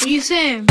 What 0.00 0.08
you 0.08 0.22
saying? 0.22 0.66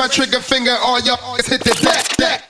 my 0.00 0.08
trigger 0.08 0.40
finger, 0.40 0.74
all 0.82 0.98
y'all 1.00 1.34
hit 1.34 1.60
the 1.62 1.78
back, 1.84 2.16
back. 2.16 2.49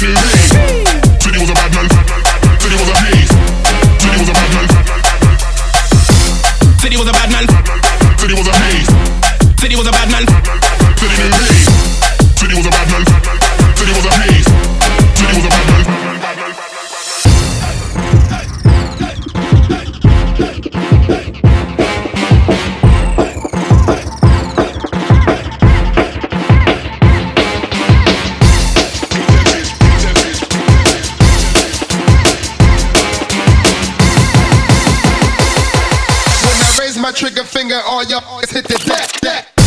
baby. 0.00 0.39
trigger 37.12 37.44
finger, 37.44 37.80
all 37.86 38.04
your 38.04 38.20
boys 38.20 38.50
hit 38.50 38.66
the 38.66 38.78
deck, 38.86 39.20
deck. 39.20 39.59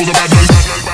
with 0.00 0.08
a 0.08 0.12
bad 0.12 0.89